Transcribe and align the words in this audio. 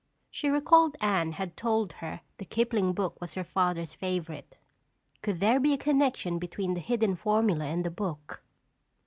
She 0.31 0.49
recalled 0.49 0.95
Anne 0.99 1.33
had 1.33 1.55
told 1.55 1.93
her 2.01 2.21
the 2.39 2.45
Kipling 2.45 2.91
book 2.93 3.21
was 3.21 3.35
her 3.35 3.43
father's 3.43 3.93
favorite. 3.93 4.57
Could 5.21 5.39
there 5.39 5.59
be 5.59 5.73
a 5.73 5.77
connection 5.77 6.39
between 6.39 6.73
the 6.73 6.79
hidden 6.81 7.15
formula 7.15 7.65
and 7.65 7.83
the 7.85 7.91
book? 7.91 8.41